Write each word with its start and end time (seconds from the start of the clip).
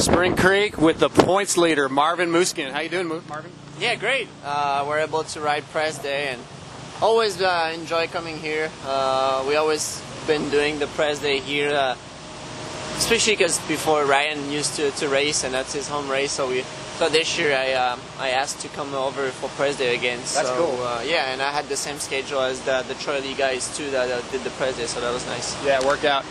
Spring 0.00 0.34
Creek 0.34 0.78
with 0.78 0.98
the 0.98 1.10
points 1.10 1.58
leader, 1.58 1.86
Marvin 1.86 2.30
Musquin. 2.30 2.72
How 2.72 2.80
you 2.80 2.88
doing, 2.88 3.06
Marvin? 3.28 3.50
Yeah, 3.78 3.96
great. 3.96 4.28
Uh, 4.42 4.86
we're 4.88 5.00
able 5.00 5.24
to 5.24 5.40
ride 5.42 5.62
press 5.72 5.98
day 5.98 6.28
and 6.28 6.40
always 7.02 7.40
uh, 7.42 7.70
enjoy 7.74 8.06
coming 8.06 8.38
here. 8.38 8.70
Uh, 8.86 9.44
we 9.46 9.56
always 9.56 10.02
been 10.26 10.48
doing 10.48 10.78
the 10.78 10.86
press 10.86 11.18
day 11.20 11.40
here, 11.40 11.74
uh, 11.74 11.96
especially 12.96 13.34
because 13.34 13.58
before 13.68 14.06
Ryan 14.06 14.50
used 14.50 14.76
to, 14.76 14.90
to 14.92 15.08
race 15.08 15.44
and 15.44 15.52
that's 15.52 15.74
his 15.74 15.86
home 15.86 16.08
race. 16.08 16.32
So 16.32 16.48
we 16.48 16.62
so 16.96 17.10
this 17.10 17.38
year 17.38 17.54
I 17.54 17.74
um, 17.74 18.00
I 18.18 18.30
asked 18.30 18.60
to 18.60 18.68
come 18.68 18.94
over 18.94 19.28
for 19.28 19.50
press 19.50 19.76
day 19.76 19.94
again. 19.94 20.16
That's 20.18 20.48
so, 20.48 20.56
cool. 20.56 20.82
Uh, 20.82 21.02
yeah, 21.04 21.32
and 21.32 21.42
I 21.42 21.50
had 21.50 21.66
the 21.68 21.76
same 21.76 21.98
schedule 21.98 22.40
as 22.40 22.60
the 22.62 22.84
the 22.88 22.94
Charlie 22.94 23.34
guys 23.34 23.76
too 23.76 23.90
that 23.90 24.10
uh, 24.10 24.22
did 24.30 24.44
the 24.44 24.50
press 24.50 24.78
day, 24.78 24.86
so 24.86 25.00
that 25.02 25.12
was 25.12 25.26
nice. 25.26 25.62
Yeah, 25.62 25.78
it 25.78 25.84
worked 25.84 26.06
out. 26.06 26.24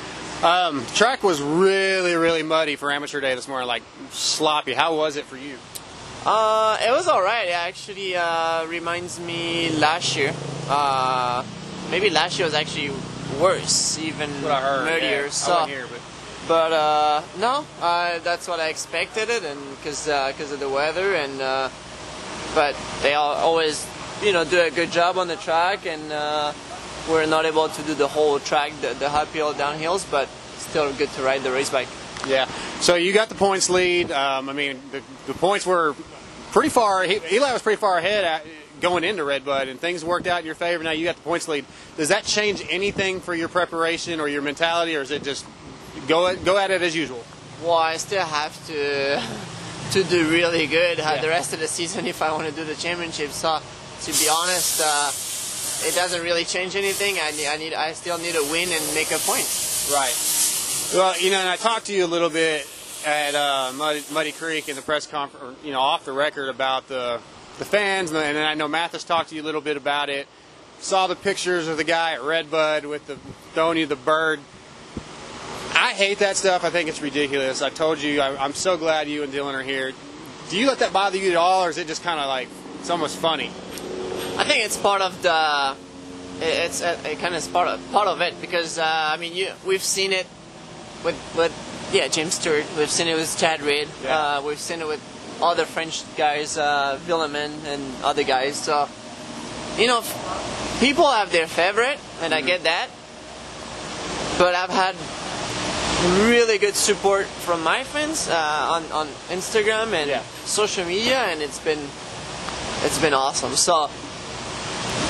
Um, 0.43 0.85
track 0.95 1.21
was 1.21 1.41
really, 1.41 2.15
really 2.15 2.43
muddy 2.43 2.77
for 2.77 2.91
amateur 2.91 3.19
day 3.19 3.35
this 3.35 3.47
morning, 3.47 3.67
like 3.67 3.83
sloppy. 4.11 4.73
How 4.73 4.95
was 4.95 5.18
it 5.18 5.25
for 5.25 5.36
you? 5.36 5.57
Uh, 6.25 6.77
it 6.81 6.91
was 6.91 7.07
all 7.07 7.21
right. 7.21 7.50
It 7.50 7.51
actually 7.51 8.15
uh, 8.15 8.65
reminds 8.67 9.19
me 9.19 9.69
last 9.71 10.15
year. 10.15 10.33
Uh, 10.69 11.43
maybe 11.91 12.09
last 12.09 12.39
year 12.39 12.45
was 12.45 12.54
actually 12.54 12.91
worse, 13.39 13.97
even 14.00 14.29
What 14.43 14.51
I 14.51 14.61
heard. 14.61 14.86
muddier. 14.86 15.23
yeah. 15.23 15.29
So, 15.29 15.65
here, 15.65 15.87
but 15.89 16.00
but 16.47 16.71
uh, 16.73 17.21
no, 17.37 17.65
uh, 17.81 18.19
that's 18.19 18.47
what 18.47 18.59
I 18.61 18.69
expected 18.69 19.29
it, 19.29 19.43
and 19.43 19.59
because 19.78 20.06
because 20.06 20.51
of 20.53 20.59
the 20.61 20.69
weather, 20.69 21.15
and 21.15 21.42
uh, 21.42 21.69
but 22.56 22.75
they 23.01 23.14
all, 23.14 23.33
always 23.36 23.86
you 24.23 24.31
know 24.31 24.45
do 24.45 24.59
a 24.61 24.71
good 24.71 24.92
job 24.92 25.17
on 25.17 25.28
the 25.28 25.36
track, 25.36 25.86
and 25.86 26.11
uh, 26.11 26.53
we're 27.09 27.25
not 27.25 27.45
able 27.45 27.68
to 27.69 27.81
do 27.83 27.93
the 27.93 28.07
whole 28.07 28.39
track, 28.39 28.71
the, 28.81 28.93
the 28.93 29.09
uphill 29.09 29.54
downhills, 29.54 30.09
but 30.09 30.27
still 30.57 30.93
good 30.93 31.09
to 31.11 31.21
ride 31.23 31.41
the 31.43 31.51
race 31.51 31.69
bike. 31.69 31.87
yeah. 32.27 32.45
So 32.80 32.95
you 32.95 33.11
got 33.13 33.30
the 33.30 33.36
points 33.36 33.69
lead. 33.69 34.11
Um, 34.11 34.50
I 34.50 34.53
mean, 34.53 34.80
the, 34.91 35.02
the 35.27 35.33
points 35.33 35.66
were 35.66 35.95
pretty 36.52 36.69
far. 36.69 37.03
He, 37.03 37.19
Eli 37.31 37.52
was 37.53 37.61
pretty 37.61 37.80
far 37.80 37.97
ahead 37.97 38.23
at, 38.23 38.45
going 38.81 39.03
into 39.03 39.23
Redbud, 39.25 39.67
and 39.67 39.80
things 39.80 40.06
worked 40.06 40.28
out 40.28 40.39
in 40.39 40.45
your 40.45 40.56
favor. 40.56 40.84
Now 40.84 40.92
you 40.92 41.03
got 41.06 41.16
the 41.17 41.22
points 41.23 41.47
lead. 41.50 41.66
Does 41.97 42.09
that 42.09 42.23
change 42.23 42.64
anything 42.69 43.19
for 43.19 43.34
your 43.36 43.50
preparation 43.50 44.19
or 44.22 44.28
your 44.30 44.41
mentality, 44.41 44.95
or 44.95 45.02
is 45.02 45.12
it 45.12 45.23
just 45.23 45.45
go 46.08 46.28
at, 46.28 46.45
go 46.45 46.58
at 46.58 46.72
it 46.72 46.81
as 46.81 46.95
usual? 46.95 47.23
Well, 47.62 47.73
I 47.73 47.97
still 47.97 48.25
have 48.25 48.56
to 48.67 49.22
to 49.91 50.03
do 50.03 50.30
really 50.30 50.66
good 50.67 51.00
uh, 51.00 51.03
Yeah. 51.16 51.22
the 51.22 51.28
rest 51.28 51.52
of 51.53 51.59
the 51.59 51.67
season 51.67 52.06
if 52.06 52.22
I 52.22 52.31
want 52.31 52.47
to 52.47 52.53
do 52.56 52.64
the 52.64 52.75
championship. 52.75 53.31
So, 53.31 53.59
to 54.03 54.12
be 54.23 54.30
honest, 54.30 54.81
uh, 54.81 55.12
it 55.85 55.95
doesn't 55.95 56.22
really 56.22 56.45
change 56.45 56.75
anything. 56.75 57.17
I 57.22 57.31
need, 57.31 57.47
I 57.47 57.58
need, 57.58 57.73
I 57.73 57.94
still 57.94 58.17
need 58.17 58.33
to 58.33 58.47
win 58.52 58.69
and 58.72 58.94
make 58.94 59.11
a 59.11 59.19
point. 59.19 59.47
Right. 59.91 60.13
Well, 60.94 61.19
you 61.19 61.31
know, 61.31 61.39
and 61.39 61.49
I 61.49 61.55
talked 61.55 61.85
to 61.88 61.94
you 61.94 62.05
a 62.05 62.08
little 62.08 62.30
bit 62.30 62.67
at 63.05 63.35
uh, 63.35 63.72
Muddy, 63.75 64.03
Muddy 64.11 64.31
Creek 64.31 64.69
in 64.69 64.75
the 64.75 64.81
press 64.81 65.07
conference, 65.07 65.57
you 65.63 65.72
know, 65.72 65.80
off 65.80 66.05
the 66.05 66.11
record 66.11 66.50
about 66.50 66.88
the 66.88 67.22
the 67.59 67.66
fans, 67.66 68.09
and 68.11 68.19
then 68.19 68.38
I 68.38 68.53
know 68.53 68.67
Mathis 68.69 69.03
talked 69.03 69.30
to 69.30 69.35
you 69.35 69.41
a 69.41 69.44
little 69.44 69.61
bit 69.61 69.75
about 69.77 70.09
it. 70.09 70.27
Saw 70.80 71.07
the 71.07 71.16
pictures 71.16 71.67
of 71.67 71.75
the 71.75 71.83
guy 71.83 72.13
at 72.13 72.22
Redbud 72.22 72.85
with 72.85 73.05
the 73.05 73.17
throwing 73.53 73.85
the 73.88 73.97
bird. 73.97 74.39
I 75.73 75.91
hate 75.91 76.19
that 76.19 76.38
stuff. 76.38 76.63
I 76.63 76.69
think 76.69 76.88
it's 76.88 77.02
ridiculous. 77.02 77.61
I 77.61 77.69
told 77.69 78.00
you, 78.00 78.22
I, 78.22 78.41
I'm 78.41 78.53
so 78.53 78.77
glad 78.77 79.09
you 79.09 79.23
and 79.23 79.31
Dylan 79.31 79.53
are 79.53 79.63
here. 79.63 79.91
Do 80.50 80.57
you 80.57 80.67
let 80.67 80.80
that 80.80 80.94
bother 80.94 81.17
you 81.17 81.31
at 81.31 81.35
all, 81.35 81.66
or 81.66 81.69
is 81.69 81.77
it 81.77 81.88
just 81.88 82.02
kind 82.02 82.19
of 82.19 82.27
like 82.27 82.47
it's 82.80 82.89
almost 82.89 83.17
funny? 83.17 83.52
I 84.40 84.45
think 84.45 84.64
it's 84.66 84.78
part 84.78 85.02
of 85.02 85.22
the. 85.22 85.76
It's 86.42 86.82
a, 86.82 86.95
a 87.04 87.16
kind 87.18 87.36
of 87.36 87.52
part 87.52 87.68
of 87.68 87.92
part 87.92 88.08
of 88.08 88.22
it 88.22 88.40
because 88.40 88.80
uh, 88.80 88.86
I 88.86 89.18
mean 89.18 89.36
you 89.36 89.52
we've 89.68 89.84
seen 89.84 90.14
it 90.14 90.26
with 91.04 91.18
with 91.36 91.52
yeah 91.92 92.08
James 92.08 92.36
Stewart 92.36 92.64
we've 92.78 92.90
seen 92.90 93.08
it 93.08 93.16
with 93.16 93.36
Chad 93.38 93.62
Reed 93.62 93.90
Yeah. 94.04 94.38
uh, 94.38 94.42
we've 94.42 94.58
seen 94.59 94.80
it 94.80 94.88
with 94.88 95.02
other 95.44 95.66
French 95.66 96.04
guys 96.16 96.58
uh, 96.58 96.98
Vuillemin 97.06 97.52
and 97.68 97.84
other 98.06 98.23
guys 98.23 98.56
so 98.56 98.88
you 99.78 99.88
know 99.88 100.02
people 100.80 101.12
have 101.12 101.30
their 101.34 101.47
favorite 101.47 102.00
and 102.22 102.34
I 102.34 102.40
get 102.40 102.63
that 102.63 102.88
but 104.38 104.56
I've 104.56 104.69
had 104.72 104.96
really 106.30 106.58
good 106.58 106.75
support 106.75 107.25
from 107.25 107.63
my 107.66 107.84
fans 107.84 108.30
uh, 108.30 108.68
on 108.80 108.84
on 108.94 109.08
Instagram 109.28 109.92
and 109.92 110.09
Yeah. 110.09 110.24
social 110.46 110.86
media 110.86 111.18
and 111.28 111.42
it's 111.42 111.59
been 111.59 111.84
it's 112.88 112.97
been 113.00 113.13
awesome 113.13 113.58
so 113.58 113.90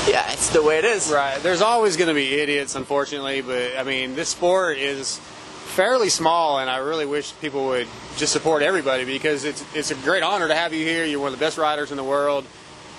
yeah, 0.14 0.32
it's 0.32 0.50
the 0.50 0.64
way 0.64 0.80
it 0.80 0.86
is. 0.86 1.12
Right. 1.12 1.40
There's 1.44 1.62
always 1.62 1.96
going 1.96 2.08
to 2.08 2.16
be 2.16 2.34
idiots, 2.34 2.76
unfortunately, 2.76 3.42
but 3.42 3.78
I 3.78 3.84
mean, 3.84 4.16
this 4.16 4.30
sport 4.30 4.80
is 4.80 5.20
fairly 5.76 6.10
small, 6.10 6.60
and 6.60 6.68
I 6.70 6.78
really 6.78 7.06
wish 7.06 7.32
people 7.42 7.68
would 7.68 7.88
just 8.18 8.34
support 8.34 8.64
everybody 8.64 9.06
because 9.06 9.46
it's 9.46 9.64
it's 9.76 9.92
a 9.92 9.96
great 9.96 10.24
honor 10.24 10.48
to 10.48 10.56
have 10.56 10.74
you 10.74 10.84
here. 10.84 11.06
You're 11.06 11.20
one 11.20 11.32
of 11.32 11.38
the 11.40 11.46
best 11.46 11.60
riders 11.60 11.92
in 11.92 11.98
the 11.98 12.04
world, 12.04 12.44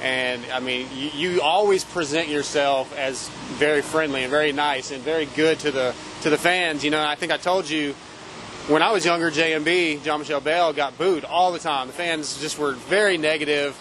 and 0.00 0.41
I 0.53 0.60
mean, 0.60 0.87
you, 0.94 1.10
you 1.10 1.43
always 1.43 1.82
present 1.82 2.28
yourself 2.28 2.97
as 2.97 3.28
very 3.59 3.82
friendly 3.82 4.22
and 4.22 4.31
very 4.31 4.53
nice 4.53 4.92
and 4.92 5.03
very 5.03 5.27
good 5.27 5.59
to 5.60 5.72
the 5.72 5.94
to 6.22 6.31
the 6.31 6.38
fans. 6.38 6.84
You 6.84 6.91
know, 6.92 7.04
I 7.04 7.16
think 7.16 7.32
I 7.32 7.38
told 7.38 7.69
you 7.69 7.92
when 8.69 8.82
I 8.82 8.92
was 8.92 9.04
younger, 9.04 9.32
JMB, 9.32 10.04
Jean-Michel 10.04 10.42
Bayle, 10.42 10.72
got 10.72 10.97
booed 10.97 11.25
all 11.25 11.50
the 11.50 11.59
time. 11.59 11.88
The 11.88 11.92
fans 11.92 12.41
just 12.41 12.56
were 12.56 12.75
very 12.75 13.19
negative, 13.19 13.77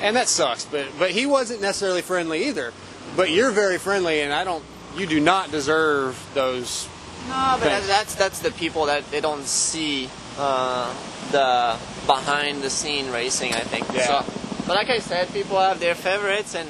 and 0.00 0.16
that 0.16 0.28
sucks. 0.28 0.64
But 0.64 0.86
but 0.98 1.10
he 1.10 1.26
wasn't 1.26 1.60
necessarily 1.60 2.02
friendly 2.02 2.46
either. 2.48 2.72
But 3.16 3.30
you're 3.30 3.50
very 3.50 3.78
friendly, 3.78 4.20
and 4.20 4.32
I 4.32 4.44
don't. 4.44 4.64
You 4.96 5.06
do 5.06 5.20
not 5.20 5.50
deserve 5.50 6.18
those. 6.34 6.88
No, 7.28 7.56
but 7.58 7.68
that, 7.68 7.82
that's 7.86 8.14
that's 8.14 8.38
the 8.40 8.50
people 8.50 8.86
that 8.86 9.10
they 9.10 9.20
don't 9.20 9.44
see 9.44 10.08
uh, 10.38 10.94
the 11.30 11.78
behind 12.06 12.62
the 12.62 12.70
scene 12.70 13.10
racing. 13.10 13.54
I 13.54 13.60
think. 13.60 13.86
Yeah. 13.92 14.22
So, 14.24 14.42
but 14.66 14.76
like 14.76 14.90
I 14.90 14.98
said, 14.98 15.32
people 15.32 15.58
have 15.58 15.80
their 15.80 15.94
favorites, 15.94 16.54
and 16.54 16.68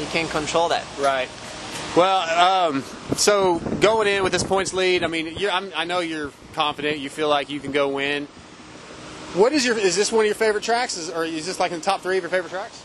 you 0.00 0.06
can't 0.06 0.30
control 0.30 0.70
that. 0.70 0.84
Right. 0.98 1.28
Well, 1.96 2.68
um, 2.68 2.82
so 3.16 3.58
going 3.80 4.08
in 4.08 4.22
with 4.22 4.32
this 4.32 4.44
points 4.44 4.74
lead, 4.74 5.02
I 5.02 5.06
mean, 5.06 5.34
you're, 5.36 5.50
I'm, 5.50 5.72
I 5.74 5.84
know 5.84 6.00
you're 6.00 6.30
confident. 6.52 6.98
You 6.98 7.08
feel 7.08 7.28
like 7.28 7.50
you 7.50 7.60
can 7.60 7.72
go 7.72 7.88
win. 7.88 8.28
What 9.34 9.52
is 9.52 9.64
your? 9.64 9.76
Is 9.78 9.94
this 9.96 10.10
one 10.10 10.20
of 10.20 10.26
your 10.26 10.34
favorite 10.34 10.64
tracks? 10.64 10.96
Is, 10.96 11.10
or 11.10 11.24
is 11.24 11.46
this 11.46 11.60
like 11.60 11.72
in 11.72 11.78
the 11.78 11.84
top 11.84 12.00
three 12.00 12.16
of 12.16 12.22
your 12.22 12.30
favorite 12.30 12.50
tracks? 12.50 12.82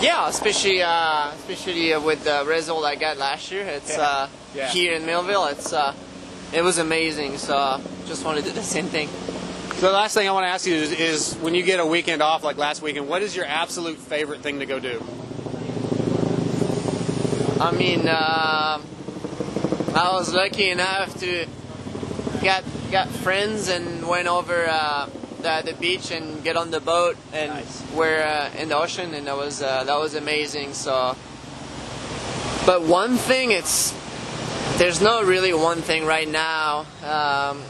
Yeah, 0.00 0.28
especially 0.28 0.82
uh, 0.82 1.30
especially 1.32 1.92
uh, 1.94 2.00
with 2.00 2.24
the 2.24 2.44
result 2.46 2.84
I 2.84 2.96
got 2.96 3.16
last 3.16 3.50
year. 3.52 3.62
It's 3.64 3.96
Yeah. 3.96 4.02
uh, 4.02 4.28
Yeah. 4.54 4.68
here 4.68 4.94
in 4.94 5.06
Millville. 5.06 5.46
It's 5.46 5.72
uh, 5.72 5.94
it 6.52 6.62
was 6.62 6.78
amazing. 6.78 7.38
So 7.38 7.80
just 8.06 8.24
want 8.24 8.38
to 8.38 8.44
do 8.44 8.50
the 8.50 8.62
same 8.62 8.86
thing. 8.86 9.08
So 9.76 9.86
the 9.88 9.92
last 9.92 10.14
thing 10.14 10.26
I 10.26 10.32
want 10.32 10.44
to 10.44 10.48
ask 10.48 10.66
you 10.66 10.74
is, 10.74 10.90
is 10.92 11.34
when 11.36 11.54
you 11.54 11.62
get 11.62 11.80
a 11.80 11.86
weekend 11.86 12.22
off 12.22 12.42
like 12.42 12.56
last 12.56 12.80
weekend, 12.82 13.08
what 13.08 13.22
is 13.22 13.36
your 13.36 13.44
absolute 13.44 13.98
favorite 13.98 14.40
thing 14.40 14.58
to 14.60 14.66
go 14.66 14.78
do? 14.80 15.02
I 17.60 17.70
mean, 17.72 18.08
uh, 18.08 18.80
I 19.94 20.12
was 20.12 20.32
lucky 20.34 20.70
enough 20.70 21.14
to 21.20 21.46
get 22.42 22.64
got 22.90 23.08
friends 23.08 23.68
and 23.68 24.06
went 24.06 24.28
over 24.28 24.66
uh, 24.68 25.08
the, 25.46 25.72
the 25.72 25.76
beach 25.78 26.10
and 26.10 26.42
get 26.42 26.56
on 26.56 26.70
the 26.70 26.80
boat 26.80 27.16
and 27.32 27.52
Nice. 27.52 27.82
we're 27.94 28.22
uh, 28.22 28.50
in 28.60 28.68
the 28.68 28.76
ocean 28.76 29.14
and 29.14 29.26
that 29.26 29.36
was 29.36 29.62
uh, 29.62 29.84
that 29.84 29.98
was 29.98 30.14
amazing. 30.14 30.74
So, 30.74 31.16
but 32.66 32.82
one 32.82 33.16
thing, 33.16 33.52
it's 33.52 33.94
there's 34.78 35.00
no 35.00 35.22
really 35.22 35.54
one 35.54 35.80
thing 35.82 36.04
right 36.04 36.28
now. 36.28 36.86
Um, 37.04 37.62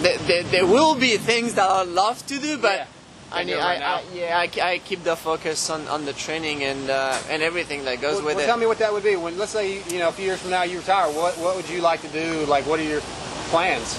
there, 0.00 0.18
there, 0.18 0.42
there 0.44 0.66
will 0.66 0.94
be 0.94 1.16
things 1.16 1.54
that 1.54 1.68
I 1.70 1.82
love 1.84 2.24
to 2.26 2.38
do, 2.38 2.58
but. 2.58 2.76
Yeah. 2.78 2.86
I 3.34 3.44
need, 3.44 3.54
right 3.54 3.80
I. 3.80 3.94
I, 3.96 4.02
yeah, 4.12 4.36
I, 4.36 4.72
I 4.74 4.78
keep 4.84 5.04
the 5.04 5.16
focus 5.16 5.70
on, 5.70 5.88
on 5.88 6.04
the 6.04 6.12
training 6.12 6.64
and 6.64 6.90
uh, 6.90 7.16
and 7.30 7.40
everything 7.42 7.86
that 7.86 8.02
goes 8.02 8.16
Well, 8.16 8.26
with 8.26 8.36
well, 8.36 8.44
it. 8.44 8.46
tell 8.46 8.58
me 8.58 8.66
what 8.66 8.76
that 8.80 8.92
would 8.92 9.02
be. 9.02 9.16
When 9.16 9.38
let's 9.38 9.52
say 9.52 9.80
you 9.88 10.00
know 10.00 10.10
a 10.10 10.12
few 10.12 10.26
years 10.26 10.42
from 10.42 10.50
now 10.50 10.64
you 10.64 10.76
retire, 10.84 11.08
what 11.10 11.38
what 11.38 11.56
would 11.56 11.66
you 11.70 11.80
like 11.80 12.02
to 12.02 12.08
do? 12.08 12.44
Like, 12.44 12.66
what 12.66 12.78
are 12.78 12.84
your 12.84 13.00
plans? 13.48 13.96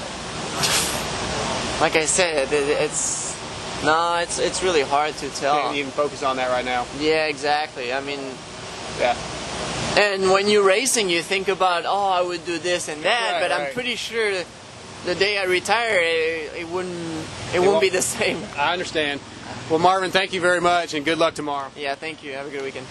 Like 1.83 1.97
I 1.97 2.06
said, 2.06 2.53
it, 2.53 2.69
it's 2.69 3.35
no, 3.83 4.15
it's 4.15 4.39
it's 4.39 4.63
really 4.63 4.83
hard 4.83 5.13
to 5.18 5.30
tell. 5.31 5.59
Can't 5.59 5.75
even 5.75 5.91
focus 5.91 6.24
on 6.24 6.38
that 6.38 6.50
right 6.50 6.63
now. 6.63 6.85
Yeah, 6.97 7.25
exactly. 7.25 7.91
I 7.91 8.00
mean, 8.00 8.21
Yeah. 9.01 9.18
and 9.97 10.31
when 10.31 10.47
you're 10.47 10.63
racing, 10.63 11.09
you 11.09 11.21
think 11.21 11.50
about, 11.50 11.83
oh, 11.85 12.07
I 12.07 12.21
would 12.21 12.45
do 12.45 12.57
this 12.57 12.88
and 12.88 13.03
that, 13.03 13.33
Right, 13.33 13.41
but 13.41 13.51
right. 13.51 13.68
I'm 13.68 13.74
pretty 13.74 13.97
sure 13.97 14.31
the 15.03 15.15
day 15.15 15.38
I 15.38 15.44
retire, 15.44 16.00
it, 16.00 16.53
it 16.62 16.69
wouldn't 16.69 17.27
it, 17.53 17.59
won't 17.59 17.81
be 17.81 17.89
the 17.89 18.01
same. 18.01 18.41
I 18.56 18.71
understand. 18.71 19.19
Well, 19.69 19.80
Marvin, 19.80 20.12
thank 20.12 20.31
you 20.31 20.39
very 20.39 20.62
much, 20.62 20.94
and 20.94 21.03
good 21.03 21.18
luck 21.18 21.33
tomorrow. 21.33 21.69
Yeah, 21.75 21.95
thank 21.95 22.24
you. 22.24 22.31
Have 22.31 22.47
a 22.47 22.50
good 22.50 22.63
weekend. 22.63 22.88